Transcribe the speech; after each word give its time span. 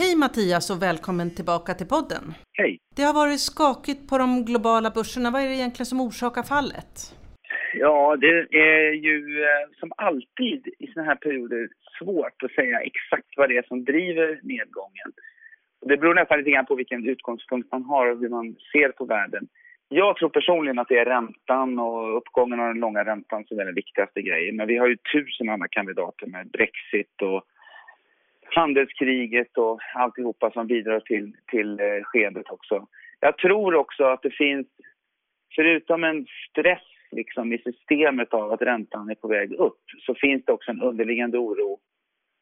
Hej 0.00 0.16
Mattias 0.16 0.70
och 0.70 0.82
välkommen 0.82 1.28
tillbaka 1.34 1.74
till 1.74 1.90
podden. 1.96 2.24
Hej. 2.52 2.78
Det 2.96 3.02
har 3.02 3.14
varit 3.14 3.40
skakigt 3.40 4.02
på 4.10 4.18
de 4.18 4.44
globala 4.44 4.90
börserna. 4.90 5.30
Vad 5.30 5.42
är 5.42 5.48
det 5.48 5.58
egentligen 5.60 5.90
som 5.92 6.00
orsakar 6.00 6.42
fallet? 6.42 6.92
Ja, 7.74 8.16
det 8.16 8.34
är 8.72 8.92
ju 9.08 9.16
eh, 9.42 9.64
som 9.80 9.92
alltid 9.96 10.60
i 10.78 10.86
såna 10.92 11.06
här 11.06 11.16
perioder 11.16 11.68
svårt 11.98 12.42
att 12.44 12.50
säga 12.58 12.78
exakt 12.80 13.30
vad 13.36 13.48
det 13.48 13.56
är 13.56 13.66
som 13.68 13.84
driver 13.84 14.28
nedgången. 14.42 15.10
Det 15.88 15.96
beror 15.96 16.14
nästan 16.14 16.38
lite 16.38 16.50
grann 16.50 16.66
på 16.66 16.74
vilken 16.74 17.08
utgångspunkt 17.08 17.72
man 17.72 17.84
har 17.84 18.06
och 18.10 18.18
hur 18.18 18.28
man 18.28 18.56
ser 18.72 18.88
på 18.88 19.04
världen. 19.04 19.48
Jag 19.88 20.16
tror 20.16 20.28
personligen 20.28 20.78
att 20.78 20.88
det 20.88 20.98
är 20.98 21.04
räntan 21.04 21.78
och 21.78 22.16
uppgången 22.18 22.60
av 22.60 22.66
den 22.66 22.80
långa 22.80 23.04
räntan 23.04 23.44
som 23.44 23.58
är 23.58 23.64
den 23.64 23.74
viktigaste 23.74 24.22
grejen. 24.22 24.56
Men 24.56 24.66
vi 24.66 24.76
har 24.76 24.88
ju 24.88 24.96
tusen 24.96 25.48
andra 25.48 25.68
kandidater 25.68 26.26
med 26.26 26.50
Brexit 26.50 27.22
och 27.22 27.44
handelskriget 28.56 29.58
och 29.58 29.80
alltihopa 29.94 30.50
som 30.50 30.66
bidrar 30.66 31.00
till, 31.00 31.32
till 31.50 31.80
eh, 31.80 32.02
skedet 32.02 32.50
också. 32.50 32.86
Jag 33.20 33.38
tror 33.38 33.74
också 33.74 34.04
att 34.04 34.22
det 34.22 34.30
finns, 34.30 34.66
förutom 35.54 36.04
en 36.04 36.26
stress 36.50 36.82
liksom 37.10 37.52
i 37.52 37.58
systemet 37.58 38.34
av 38.34 38.52
att 38.52 38.62
räntan 38.62 39.10
är 39.10 39.14
på 39.14 39.28
väg 39.28 39.52
upp 39.52 39.82
så 40.06 40.14
finns 40.14 40.44
det 40.44 40.52
också 40.52 40.70
en 40.70 40.82
underliggande 40.82 41.38
oro 41.38 41.78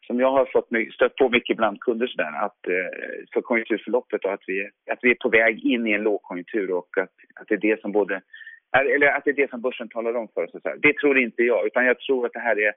som 0.07 0.21
jag 0.21 0.31
har 0.31 0.47
fått 0.53 0.69
stött 0.95 1.17
på 1.17 1.29
mycket 1.29 1.57
bland 1.57 1.81
kunder 1.81 2.07
sådär, 2.07 2.45
att, 2.45 2.67
eh, 2.67 3.25
för 3.33 3.41
konjunkturförloppet 3.41 4.25
och 4.25 4.33
att 4.33 4.45
vi, 4.47 4.71
att 4.91 4.99
vi 5.03 5.11
är 5.11 5.15
på 5.15 5.29
väg 5.29 5.65
in 5.65 5.87
i 5.87 5.93
en 5.93 6.03
lågkonjunktur 6.03 6.71
och 6.71 6.99
att, 6.99 7.15
att 7.41 7.49
det 7.49 7.55
är 7.55 7.59
det 7.59 7.81
som 7.81 7.93
både 7.93 8.23
eller 8.73 9.07
att 9.07 9.25
det 9.25 9.31
är 9.31 9.35
det 9.35 9.51
som 9.51 9.61
börsen 9.61 9.89
talar 9.89 10.15
om 10.15 10.29
för 10.35 10.45
oss. 10.45 10.63
Det 10.79 10.97
tror 10.97 11.19
inte 11.19 11.43
jag, 11.43 11.67
utan 11.67 11.87
jag 11.87 11.99
tror 11.99 12.27
att 12.27 12.33
det 12.33 12.41
här 12.41 12.59
är 12.59 12.73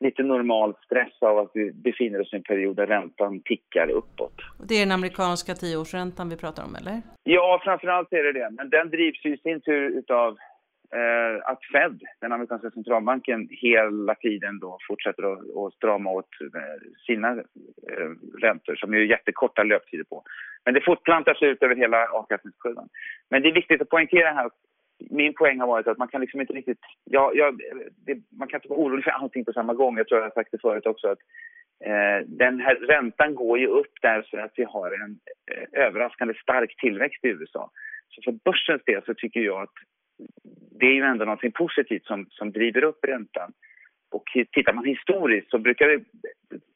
lite 0.00 0.22
normal 0.22 0.74
stress 0.84 1.22
av 1.22 1.38
att 1.38 1.50
vi 1.54 1.72
befinner 1.72 2.20
oss 2.20 2.32
i 2.32 2.36
en 2.36 2.42
period 2.42 2.76
där 2.76 2.86
räntan 2.86 3.40
tickar 3.44 3.90
uppåt. 3.90 4.34
Det 4.68 4.74
är 4.74 4.80
den 4.80 4.92
amerikanska 4.92 5.54
tioårsräntan 5.54 6.28
vi 6.28 6.36
pratar 6.36 6.64
om, 6.64 6.74
eller? 6.74 7.02
Ja, 7.24 7.60
framförallt 7.64 8.12
är 8.12 8.22
det 8.22 8.32
det. 8.32 8.50
Men 8.50 8.70
den 8.70 8.90
drivs 8.90 9.24
ju 9.24 9.34
i 9.34 9.38
sin 9.38 9.60
tur 9.60 9.98
utav 9.98 10.38
eh, 10.92 11.50
att 11.50 11.64
Fed, 11.72 12.00
den 12.20 12.32
amerikanska 12.32 12.70
centralbanken, 12.70 13.48
hela 13.50 14.14
tiden 14.14 14.58
då 14.58 14.78
fortsätter 14.88 15.22
att, 15.32 15.38
att 15.38 15.74
strama 15.74 16.10
åt 16.10 16.30
eh, 16.40 16.60
sina 17.06 17.30
eh, 17.30 18.10
räntor 18.42 18.74
som 18.74 18.94
är 18.94 18.98
jättekorta 18.98 19.62
löptider 19.62 20.04
på. 20.04 20.22
Men 20.64 20.74
det 20.74 20.80
fortplantar 20.80 21.34
sig 21.34 21.48
ut 21.48 21.62
över 21.62 21.76
hela 21.76 22.06
avkastningskurvan. 22.06 22.88
Men 23.30 23.42
det 23.42 23.48
är 23.48 23.54
viktigt 23.54 23.82
att 23.82 23.88
poängtera 23.88 24.32
här 24.32 24.50
min 24.98 25.34
poäng 25.34 25.60
har 25.60 25.66
varit 25.66 25.86
att 25.86 25.98
man 25.98 26.08
kan 26.08 26.20
liksom 26.20 26.40
inte 26.40 26.52
riktigt... 26.52 26.78
Ja, 27.04 27.32
ja, 27.34 27.52
det, 28.06 28.18
man 28.38 28.48
kan 28.48 28.58
inte 28.58 28.68
vara 28.68 28.80
orolig 28.80 29.04
för 29.04 29.10
allting 29.10 29.44
på 29.44 29.52
samma 29.52 29.74
gång. 29.74 29.96
Jag 29.96 30.08
tror 30.08 30.20
jag 30.20 30.26
har 30.26 30.34
sagt 30.34 30.52
det 30.52 30.60
förut 30.60 30.86
också. 30.86 31.08
att 31.08 31.18
eh, 31.84 32.26
Den 32.26 32.60
här 32.60 32.74
räntan 32.74 33.34
går 33.34 33.58
ju 33.58 33.66
upp 33.66 33.92
därför 34.02 34.38
att 34.38 34.52
vi 34.56 34.64
har 34.64 34.90
en 35.04 35.18
eh, 35.52 35.86
överraskande 35.86 36.34
stark 36.34 36.76
tillväxt 36.76 37.24
i 37.24 37.28
USA. 37.28 37.70
Så 38.08 38.22
för 38.22 38.32
börsens 38.32 38.84
del 38.84 39.02
så 39.06 39.14
tycker 39.14 39.40
jag 39.40 39.62
att 39.62 39.74
det 40.80 40.86
är 40.86 40.94
ju 40.94 41.02
ändå 41.02 41.24
något 41.24 41.54
positivt 41.54 42.04
som, 42.04 42.26
som 42.30 42.52
driver 42.52 42.84
upp 42.84 43.04
räntan. 43.04 43.52
Och 44.10 44.24
tittar 44.52 44.72
man 44.72 44.84
historiskt 44.84 45.50
så 45.50 45.58
brukar 45.58 45.86
det 45.86 46.04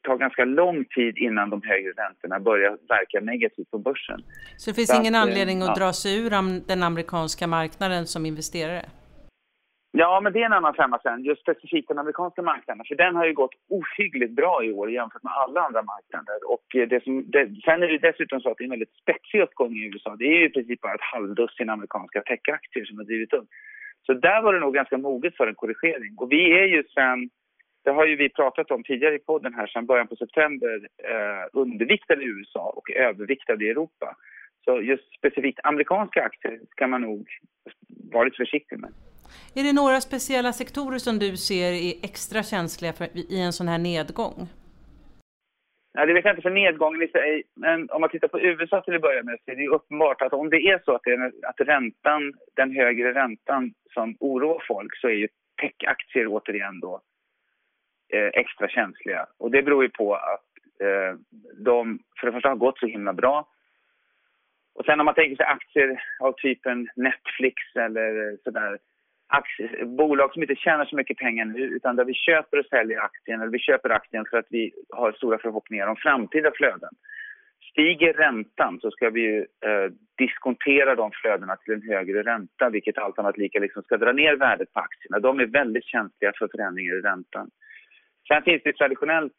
ta 0.01 0.15
ganska 0.15 0.45
lång 0.45 0.85
tid 0.85 1.17
innan 1.17 1.49
de 1.49 1.61
högre 1.63 1.91
räntorna 1.91 2.39
börjar 2.39 2.77
verka 2.89 3.19
negativt 3.19 3.71
på 3.71 3.77
börsen. 3.77 4.19
Så 4.57 4.69
det 4.69 4.75
finns 4.75 4.89
så 4.89 5.01
ingen 5.01 5.15
att, 5.15 5.21
anledning 5.21 5.61
att 5.61 5.67
ja. 5.67 5.85
dra 5.85 5.93
sig 5.93 6.25
ur 6.25 6.29
den 6.67 6.83
amerikanska 6.83 7.47
marknaden 7.47 8.05
som 8.07 8.25
investerare? 8.25 8.85
Ja, 9.93 10.21
men 10.23 10.33
det 10.33 10.41
är 10.41 10.45
en 10.45 10.53
annan 10.53 10.73
femma 10.73 10.99
sen, 11.03 11.23
just 11.23 11.41
specifikt 11.41 11.87
den 11.87 11.99
amerikanska 11.99 12.41
marknaden. 12.41 12.85
För 12.87 12.95
den 12.95 13.15
har 13.15 13.25
ju 13.25 13.33
gått 13.33 13.55
ohyggligt 13.69 14.35
bra 14.35 14.63
i 14.63 14.71
år 14.71 14.91
jämfört 14.91 15.23
med 15.23 15.33
alla 15.33 15.61
andra 15.61 15.83
marknader. 15.83 16.37
Och 16.53 16.65
det 16.89 17.03
som, 17.03 17.31
det, 17.31 17.43
sen 17.65 17.83
är 17.83 17.87
det 17.87 17.97
dessutom 17.97 18.41
så 18.41 18.51
att 18.51 18.57
det 18.57 18.63
är 18.63 18.65
en 18.65 18.77
väldigt 18.77 18.97
spetsig 19.01 19.41
uppgång 19.41 19.71
i 19.75 19.85
USA. 19.85 20.15
Det 20.15 20.25
är 20.25 20.37
ju 20.39 20.45
i 20.45 20.49
princip 20.49 20.81
bara 20.81 20.93
ett 20.93 21.11
halvdussin 21.13 21.69
amerikanska 21.69 22.21
techaktier 22.21 22.85
som 22.85 22.97
har 22.97 23.05
drivit 23.05 23.33
upp. 23.33 23.47
Så 24.11 24.15
där 24.17 24.41
var 24.41 24.53
det 24.53 24.59
nog 24.59 24.73
ganska 24.73 24.97
moget 24.97 25.37
för 25.37 25.47
en 25.47 25.55
korrigering. 25.55 26.13
Och 26.17 26.31
vi 26.31 26.59
är 26.61 26.65
ju 26.65 26.83
sen, 26.83 27.29
det 27.83 27.91
har 27.91 28.05
ju 28.05 28.15
vi 28.15 28.29
pratat 28.29 28.71
om 28.71 28.83
tidigare 28.83 29.15
i 29.15 29.19
podden 29.19 29.53
här, 29.53 29.67
sen 29.67 29.85
början 29.85 30.07
på 30.07 30.15
september, 30.15 30.75
eh, 31.11 31.43
underviktade 31.53 32.23
i 32.23 32.25
USA 32.25 32.73
och 32.77 32.91
överviktade 32.91 33.65
i 33.65 33.69
Europa. 33.69 34.15
Så 34.65 34.81
just 34.81 35.17
specifikt 35.17 35.59
amerikanska 35.63 36.23
aktier 36.23 36.59
ska 36.69 36.87
man 36.87 37.01
nog 37.01 37.27
vara 38.13 38.23
lite 38.23 38.37
försiktig 38.37 38.79
med. 38.79 38.91
Är 39.55 39.63
det 39.63 39.73
några 39.73 40.01
speciella 40.01 40.53
sektorer 40.53 40.97
som 40.97 41.19
du 41.19 41.37
ser 41.37 41.71
är 41.71 41.93
extra 42.03 42.43
känsliga 42.43 42.93
för, 42.93 43.05
i 43.35 43.41
en 43.41 43.53
sån 43.53 43.67
här 43.67 43.79
nedgång? 43.79 44.47
Nej, 45.93 46.07
det 46.07 46.13
vet 46.13 46.25
jag 46.25 46.31
inte 46.31 46.41
för 46.41 46.49
nedgången 46.49 47.01
i 47.01 47.07
sig. 47.07 47.43
Men 47.55 47.89
om 47.89 48.01
man 48.01 48.09
tittar 48.09 48.27
på 48.27 48.39
USA 48.39 48.81
till 48.81 48.95
att 48.95 49.01
börja 49.01 49.23
med 49.23 49.39
så 49.45 49.51
är 49.51 49.55
det 49.55 49.67
uppenbart 49.67 50.21
att 50.21 50.33
om 50.33 50.49
det 50.49 50.61
är 50.61 50.81
så 50.85 50.95
att, 50.95 51.01
det 51.03 51.11
är, 51.11 51.31
att 51.43 51.59
räntan, 51.59 52.33
den 52.55 52.71
högre 52.75 53.13
räntan 53.13 53.73
som 53.93 54.17
oroar 54.19 54.63
folk 54.67 54.97
så 54.97 55.07
är 55.07 55.13
ju 55.13 55.27
techaktier 55.61 56.27
återigen 56.27 56.79
då 56.79 57.01
eh, 58.13 58.29
extra 58.33 58.67
känsliga. 58.67 59.25
Och 59.37 59.51
det 59.51 59.63
beror 59.63 59.83
ju 59.83 59.89
på 59.89 60.15
att 60.15 60.49
eh, 60.83 61.19
de 61.65 61.99
för 62.19 62.27
det 62.27 62.33
första 62.33 62.49
har 62.49 62.55
gått 62.55 62.79
så 62.79 62.85
himla 62.85 63.13
bra. 63.13 63.47
Och 64.75 64.85
sen 64.85 64.99
om 64.99 65.05
man 65.05 65.15
tänker 65.15 65.35
sig 65.35 65.45
aktier 65.45 66.03
av 66.19 66.33
typen 66.33 66.87
Netflix 66.95 67.55
eller 67.75 68.37
sådär 68.43 68.79
aktie, 69.31 69.85
bolag 69.85 70.33
som 70.33 70.41
inte 70.41 70.55
tjänar 70.55 70.85
så 70.85 70.95
mycket 70.95 71.17
pengar 71.17 71.45
nu 71.45 71.59
utan 71.59 71.95
där 71.95 72.05
vi 72.05 72.13
köper 72.13 72.59
och 72.59 72.65
säljer 72.65 72.99
aktien 72.99 73.41
eller 73.41 73.51
vi 73.51 73.59
köper 73.59 73.89
aktien 73.89 74.25
för 74.29 74.37
att 74.37 74.45
vi 74.49 74.71
har 74.89 75.11
stora 75.11 75.37
förhoppningar 75.37 75.87
om 75.87 75.95
framtida 75.95 76.51
flöden. 76.55 76.89
Stiger 77.71 78.13
räntan 78.13 78.79
så 78.81 78.91
ska 78.91 79.09
vi 79.09 79.21
ju, 79.21 79.39
eh, 79.39 79.91
diskontera 80.17 80.95
de 80.95 81.11
flödena 81.11 81.55
till 81.55 81.73
en 81.73 81.81
högre 81.81 82.23
ränta 82.23 82.69
vilket 82.69 82.97
allt 82.97 83.19
annat 83.19 83.37
lika 83.37 83.59
liksom 83.59 83.83
ska 83.83 83.97
dra 83.97 84.11
ner 84.11 84.35
värdet 84.35 84.73
på 84.73 84.79
aktierna. 84.79 85.19
De 85.19 85.39
är 85.39 85.45
väldigt 85.45 85.85
känsliga 85.85 86.31
för 86.37 86.47
förändringar 86.47 86.95
i 86.95 87.01
räntan. 87.01 87.49
Sen 88.27 88.43
finns 88.43 88.63
det 88.63 88.73
traditionellt, 88.73 89.35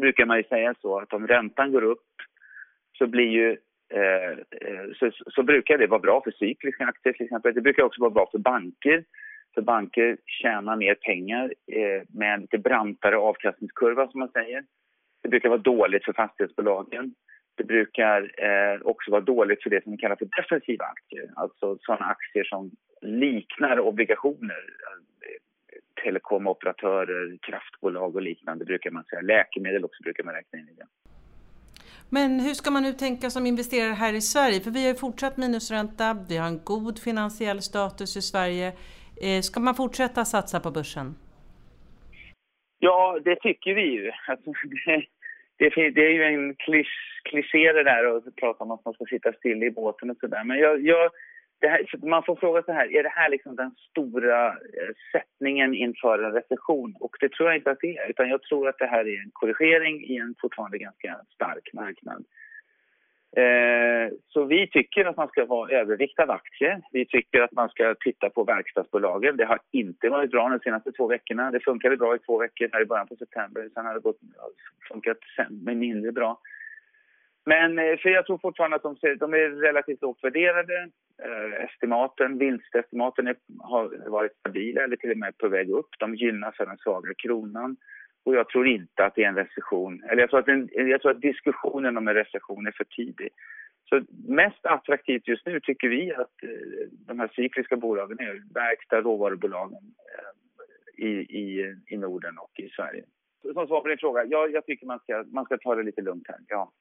brukar 0.00 0.26
man 0.26 0.36
ju 0.36 0.44
säga 0.44 0.74
så, 0.80 0.98
att 0.98 1.12
om 1.12 1.26
räntan 1.26 1.72
går 1.72 1.82
upp 1.84 2.14
så 2.98 3.06
blir 3.06 3.28
ju 3.28 3.56
Eh, 3.94 4.32
eh, 4.32 4.84
så, 4.98 5.10
så, 5.26 5.42
brukar 5.42 5.78
det 5.78 5.86
vara 5.86 6.00
bra 6.00 6.20
för 6.24 6.30
cykliska 6.30 6.84
aktier 6.84 7.12
till 7.12 7.24
exempel. 7.24 7.54
Det 7.54 7.60
brukar 7.60 7.82
också 7.82 8.00
vara 8.00 8.10
bra 8.10 8.28
för 8.30 8.38
banker. 8.38 9.04
För 9.54 9.62
banker 9.62 10.16
tjänar 10.26 10.76
mer 10.76 10.94
pengar 10.94 11.54
eh, 11.72 12.02
med 12.08 12.34
en 12.34 12.40
lite 12.40 12.58
brantare 12.58 13.16
avkastningskurva 13.16 14.08
som 14.08 14.20
man 14.20 14.28
säger. 14.28 14.64
Det 15.22 15.28
brukar 15.28 15.48
vara 15.48 15.58
dåligt 15.58 16.04
för 16.04 16.12
fastighetsbolagen. 16.12 17.14
Det 17.54 17.64
brukar 17.64 18.20
eh, 18.44 18.80
också 18.82 19.10
vara 19.10 19.20
dåligt 19.20 19.62
för 19.62 19.70
det 19.70 19.82
som 19.82 19.92
vi 19.92 19.98
kallar 19.98 20.16
för 20.16 20.42
defensiva 20.42 20.84
aktier. 20.84 21.30
Alltså 21.36 21.78
sådana 21.80 22.04
aktier 22.04 22.44
som 22.44 22.70
liknar 23.02 23.80
obligationer. 23.80 24.64
Telekomoperatörer, 26.04 27.38
kraftbolag 27.42 28.16
och 28.16 28.22
liknande 28.22 28.64
brukar 28.64 28.90
man 28.90 29.04
säga. 29.04 29.22
Läkemedel 29.22 29.84
också 29.84 30.02
brukar 30.02 30.24
man 30.24 30.34
räkna 30.34 30.58
in 30.58 30.68
i 30.68 30.74
det. 30.74 30.86
Men 32.16 32.40
hur 32.40 32.54
ska 32.54 32.70
man 32.70 32.82
nu 32.82 32.92
tänka 32.92 33.30
som 33.30 33.46
investerare 33.46 33.94
här 33.94 34.12
i 34.12 34.20
Sverige? 34.20 34.60
För 34.60 34.70
vi 34.70 34.82
har 34.82 34.88
ju 34.88 34.94
fortsatt 34.94 35.36
minusränta, 35.36 36.06
vi 36.28 36.36
har 36.36 36.48
en 36.48 36.60
god 36.64 36.98
finansiell 36.98 37.60
status 37.62 38.16
i 38.16 38.22
Sverige. 38.22 38.68
Eh, 39.26 39.40
ska 39.40 39.60
man 39.60 39.74
fortsätta 39.74 40.24
satsa 40.24 40.60
på 40.60 40.70
börsen? 40.70 41.14
Ja, 42.78 43.18
det 43.24 43.36
tycker 43.36 43.74
vi 43.74 43.82
ju. 43.82 44.10
Alltså, 44.28 44.50
det, 45.58 45.70
det, 45.74 45.90
det, 45.90 46.06
är 46.06 46.14
ju 46.18 46.24
en 46.24 46.54
kliché 47.24 47.72
det 47.72 47.84
där 47.84 48.16
att 48.16 48.36
prata 48.36 48.64
om 48.64 48.70
att 48.70 48.84
man 48.84 48.94
ska 48.94 49.04
sitta 49.04 49.32
still 49.32 49.62
i 49.62 49.70
båten 49.70 50.10
och 50.10 50.16
sådär. 50.20 50.44
Men 50.44 50.58
jag, 50.58 50.86
jag 50.86 51.10
här, 51.62 52.06
man 52.06 52.22
får 52.22 52.36
fråga 52.36 52.62
så 52.62 52.72
här, 52.72 52.96
är 52.96 53.02
det 53.02 53.08
här 53.08 53.30
liksom 53.30 53.56
den 53.56 53.70
stora 53.90 54.48
eh, 54.48 54.92
sättningen 55.12 55.74
inför 55.74 56.18
en 56.18 56.32
recession? 56.32 56.96
Och 57.00 57.16
det 57.20 57.32
tror 57.32 57.48
jag 57.48 57.58
inte 57.58 57.70
att 57.70 57.80
det 57.80 57.96
är, 57.96 58.10
utan 58.10 58.28
jag 58.28 58.42
tror 58.42 58.68
att 58.68 58.78
det 58.78 58.86
här 58.86 59.08
är 59.08 59.22
en 59.22 59.30
korrigering 59.32 60.04
i 60.04 60.16
en 60.16 60.34
fortfarande 60.40 60.78
ganska 60.78 61.20
stark 61.34 61.70
marknad. 61.72 62.24
Eh, 63.36 64.12
så 64.28 64.44
vi 64.44 64.66
tycker 64.66 65.04
att 65.04 65.16
man 65.16 65.28
ska 65.28 65.44
ha 65.44 65.70
övervikt 65.70 66.18
av 66.18 66.30
aktier. 66.30 66.82
Vi 66.92 67.06
tycker 67.06 67.40
att 67.40 67.52
man 67.52 67.68
ska 67.68 67.94
titta 68.00 68.30
på 68.30 68.44
verkstadsbolagen. 68.44 69.36
Det 69.36 69.44
har 69.44 69.58
inte 69.70 70.08
varit 70.08 70.30
bra 70.30 70.48
de 70.48 70.58
senaste 70.58 70.92
två 70.92 71.06
veckorna. 71.06 71.50
Det 71.50 71.60
funkade 71.60 71.96
bra 71.96 72.16
i 72.16 72.18
två 72.18 72.38
veckor 72.38 72.68
här 72.72 72.82
i 72.82 72.86
början 72.86 73.06
på 73.06 73.16
september. 73.16 73.68
Sen 73.74 73.86
har 73.86 73.94
det 73.94 74.00
gått, 74.00 74.18
funkat 74.88 75.18
mindre 75.60 76.12
bra. 76.12 76.40
Men 77.46 77.78
eh, 77.78 77.96
för 77.96 78.08
jag 78.08 78.26
tror 78.26 78.38
fortfarande 78.38 78.76
att 78.76 78.82
de, 78.82 78.96
ser, 78.96 79.14
de 79.14 79.34
är 79.34 79.50
relativt 79.60 80.02
lågt 80.02 80.24
värderade. 80.24 80.88
Eh, 81.22 81.64
estimaten, 81.64 82.38
vinstestimaten 82.38 83.26
är, 83.26 83.36
har 83.58 84.10
varit 84.10 84.36
stabila 84.36 84.84
eller 84.84 84.96
till 84.96 85.10
och 85.10 85.16
med 85.16 85.38
på 85.38 85.48
väg 85.48 85.70
upp. 85.70 85.88
De 85.98 86.14
gynnas 86.14 86.60
av 86.60 86.66
den 86.66 86.78
svaga 86.78 87.14
kronan. 87.14 87.76
Och 88.24 88.34
jag 88.34 88.48
tror 88.48 88.66
inte 88.66 89.04
att 89.04 89.14
det 89.14 89.24
är 89.24 89.28
en 89.28 89.34
recession. 89.34 90.02
Eller 90.02 90.20
jag 90.20 90.30
tror 90.30 90.40
att, 90.40 90.48
en, 90.48 90.68
jag 90.72 91.02
tror 91.02 91.10
att 91.10 91.20
diskussionen 91.20 91.96
om 91.96 92.08
en 92.08 92.14
recession 92.14 92.66
är 92.66 92.72
för 92.72 92.84
tidig. 92.84 93.28
Så 93.88 94.02
mest 94.28 94.66
attraktivt 94.66 95.28
just 95.28 95.46
nu 95.46 95.60
tycker 95.60 95.88
vi 95.88 96.14
att 96.14 96.42
eh, 96.42 96.88
de 97.06 97.20
här 97.20 97.28
cykliska 97.28 97.76
bolagen 97.76 98.18
är 98.20 98.54
verkstad 98.54 99.00
råvarubolagen 99.00 99.82
i, 100.96 101.08
i, 101.08 101.74
i 101.86 101.96
Norden 101.96 102.38
och 102.38 102.60
i 102.60 102.68
Sverige. 102.68 103.04
som 103.42 103.66
svar 103.66 103.80
på 103.80 103.88
din 103.88 103.98
fråga, 103.98 104.24
ja, 104.24 104.48
jag 104.48 104.66
tycker 104.66 104.86
man 104.86 104.98
ska, 104.98 105.24
man 105.26 105.44
ska 105.44 105.58
ta 105.58 105.74
det 105.74 105.82
lite 105.82 106.02
lugnt 106.02 106.28
här. 106.28 106.38
Ja. 106.48 106.72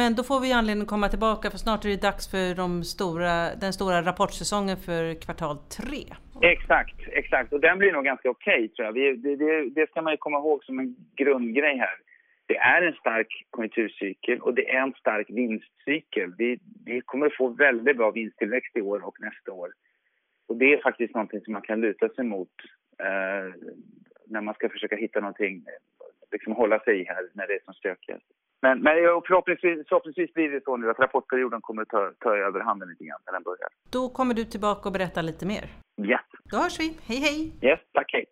Men 0.00 0.14
då 0.14 0.22
får 0.22 0.40
vi 0.40 0.52
anledning 0.52 0.82
att 0.82 0.88
komma 0.88 1.08
tillbaka 1.08 1.50
för 1.50 1.58
snart 1.58 1.84
är 1.84 1.88
det 1.88 2.02
dags 2.08 2.30
för 2.30 2.54
de 2.54 2.84
stora, 2.84 3.54
den 3.64 3.72
stora 3.72 4.02
rapportsäsongen 4.02 4.76
för 4.76 5.02
kvartal 5.24 5.56
tre. 5.78 6.04
Exakt, 6.42 7.00
exakt. 7.12 7.52
Och 7.52 7.60
den 7.60 7.78
blir 7.78 7.92
nog 7.92 8.04
ganska 8.04 8.30
okej 8.30 8.64
okay, 8.64 8.68
tror 8.68 8.86
jag. 8.86 8.92
Vi, 8.92 9.16
det, 9.16 9.36
det, 9.36 9.70
det 9.70 9.90
ska 9.90 10.02
man 10.02 10.12
ju 10.12 10.16
komma 10.16 10.38
ihåg 10.38 10.64
som 10.64 10.78
en 10.78 10.96
grundgrej 11.16 11.76
här. 11.78 11.96
Det 12.46 12.56
är 12.56 12.82
en 12.82 12.92
stark 12.92 13.30
konjunkturcykel 13.50 14.40
och 14.40 14.54
det 14.54 14.70
är 14.70 14.82
en 14.82 14.92
stark 14.92 15.30
vinstcykel. 15.30 16.34
Vi, 16.38 16.58
vi 16.84 17.00
kommer 17.00 17.26
att 17.26 17.36
få 17.36 17.48
väldigt 17.48 17.96
bra 17.96 18.10
vinsttillväxt 18.10 18.76
i 18.76 18.80
år 18.80 19.06
och 19.06 19.16
nästa 19.20 19.52
år. 19.52 19.70
Och 20.48 20.56
det 20.56 20.72
är 20.72 20.82
faktiskt 20.82 21.14
någonting 21.14 21.40
som 21.40 21.52
man 21.52 21.62
kan 21.62 21.80
luta 21.80 22.08
sig 22.08 22.24
mot 22.24 22.54
eh, 22.98 23.54
när 24.26 24.40
man 24.40 24.54
ska 24.54 24.68
försöka 24.68 24.96
hitta 24.96 25.20
någonting, 25.20 25.64
liksom 26.32 26.52
hålla 26.52 26.78
sig 26.78 27.00
i 27.00 27.04
här 27.04 27.28
när 27.32 27.46
det 27.46 27.54
är 27.54 27.60
som 27.64 27.74
stökigast. 27.74 28.26
Men, 28.66 28.82
men 28.86 28.94
förhoppningsvis, 29.26 29.88
förhoppningsvis 29.88 30.34
blir 30.34 30.48
det 30.50 30.64
så 30.64 30.76
nu 30.76 30.90
att 30.90 30.98
rapportperioden 30.98 31.60
kommer 31.60 31.82
att 31.82 31.88
ta, 31.88 32.12
ta 32.20 32.36
över 32.36 32.60
handen 32.60 32.88
lite 32.88 33.04
grann 33.04 33.20
när 33.26 33.32
den 33.32 33.42
börjar. 33.42 33.68
Då 33.90 34.08
kommer 34.08 34.34
du 34.34 34.44
tillbaka 34.44 34.88
och 34.88 34.92
berätta 34.92 35.22
lite 35.22 35.46
mer. 35.46 35.64
Ja. 35.96 36.04
Yes. 36.04 36.20
Då 36.50 36.56
hörs 36.56 36.80
vi. 36.80 36.88
Hej 37.08 37.18
hej! 37.26 37.52
Yes, 37.62 37.80
tack 37.92 38.12
hej! 38.12 38.24